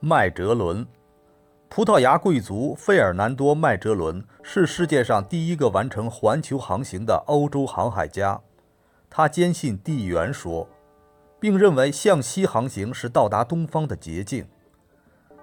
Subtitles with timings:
[0.00, 0.86] 麦哲伦，
[1.70, 8.38] 葡萄牙贵族费尔南多·麦哲伦是世界上第一个完成环球航行的欧洲航海家。
[9.08, 10.68] 他坚信地缘说，
[11.40, 14.46] 并认为向西航行是到达东方的捷径。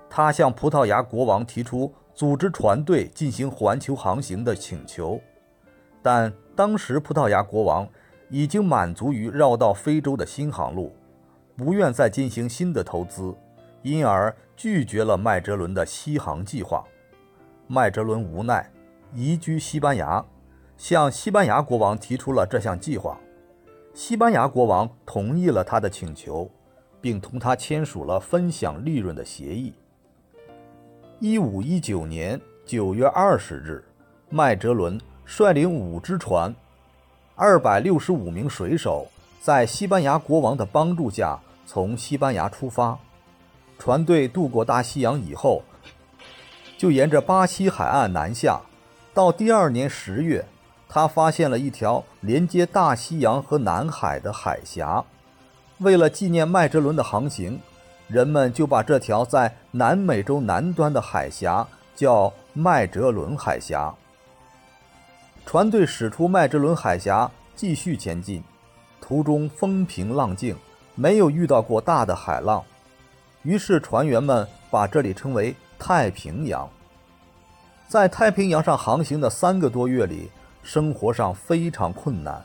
[0.08, 5.20] 他向葡萄牙国王提出组织船队进行环球航行的请求，
[6.04, 7.90] 但当时葡萄牙国王
[8.30, 10.96] 已经满足于绕道非洲的新航路，
[11.58, 13.36] 不愿再进行新的投资。
[13.84, 16.84] 因而拒绝了麦哲伦的西航计划。
[17.68, 18.70] 麦哲伦无奈
[19.14, 20.26] 移居西班牙，
[20.78, 23.18] 向西班牙国王提出了这项计划。
[23.94, 26.50] 西班牙国王同意了他的请求，
[27.00, 29.74] 并同他签署了分享利润的协议。
[31.20, 33.84] 一五一九年九月二十日，
[34.30, 36.54] 麦哲伦率领五只船，
[37.36, 39.08] 二百六十五名水手，
[39.40, 42.98] 在西班牙国王的帮助下从西班牙出发。
[43.78, 45.64] 船队渡过大西洋以后，
[46.78, 48.62] 就沿着巴西海岸南下。
[49.14, 50.46] 到第二年十月，
[50.90, 55.04] 他发现了一条连接大西洋和南海的海峡。
[55.80, 57.60] 为了纪念麦哲伦的航行，
[58.08, 63.94] 人们就把这条在南美洲南端的海峡叫麦哲伦海峡。
[65.46, 68.42] 船队驶出麦哲伦海峡，继续前进，
[69.02, 70.56] 途中风平浪静，
[70.96, 72.64] 没有遇到过大的海浪。
[73.44, 76.68] 于是船员们把这里称为太平洋。
[77.88, 80.30] 在太平洋上航行的三个多月里，
[80.64, 82.42] 生活上非常困难，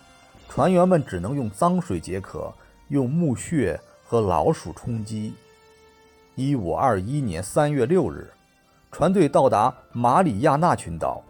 [0.48, 2.52] 船员们只能用脏水解渴，
[2.88, 5.32] 用木屑和老鼠充饥。
[6.34, 8.30] 一五二一年三月六日，
[8.90, 11.22] 船队到达马里亚纳群岛，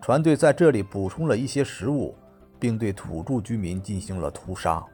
[0.00, 2.14] 船队在这里补充了一些食物，
[2.60, 4.84] 并对土著居民进行了屠杀。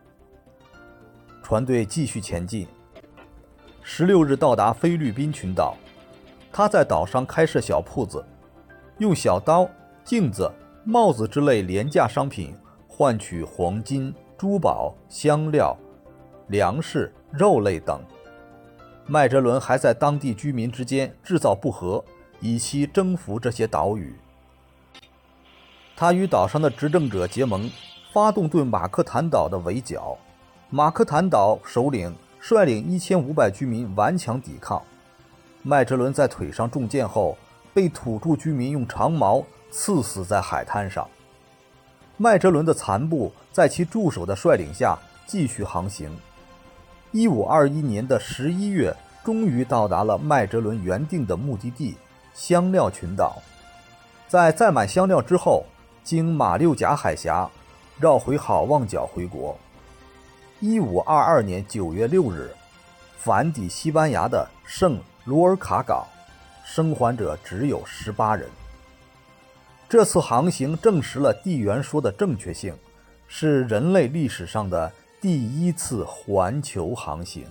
[1.43, 2.67] 船队继续前进。
[3.93, 5.77] 十六日到达菲律宾群岛，
[6.53, 8.25] 他在岛上开设小铺子，
[8.99, 9.69] 用小刀、
[10.05, 10.49] 镜子、
[10.85, 12.55] 帽子之类廉价商品
[12.87, 15.77] 换取黄金、珠宝、香料、
[16.47, 18.01] 粮食、肉类等。
[19.07, 22.03] 麦哲伦还在当地居民之间制造不和，
[22.39, 24.15] 以期征服这些岛屿。
[25.97, 27.69] 他与岛上的执政者结盟，
[28.13, 30.17] 发动对马克坦岛的围剿。
[30.71, 32.15] 马克坦岛首领。
[32.41, 34.83] 率领一千五百居民顽强抵抗，
[35.63, 37.37] 麦哲伦在腿上中箭后，
[37.75, 41.07] 被土著居民用长矛刺死在海滩上。
[42.17, 46.11] 麦哲伦的残部在其助手的率领下继续航行。
[47.13, 51.95] 一五二一年的十一月，终于到达了麦哲伦原定的目的地——
[52.35, 53.37] 香料群岛。
[54.29, 55.65] 在载满香料之后，
[56.03, 57.51] 经马六甲海峡，
[57.99, 59.59] 绕回好望角回国。
[60.63, 62.51] 一五二二年九月六日，
[63.17, 66.07] 反抵西班牙的圣卢尔卡港，
[66.67, 68.47] 生还者只有十八人。
[69.89, 72.77] 这次航行证实了地缘说的正确性，
[73.27, 77.47] 是人类历史上的第一次环球航行。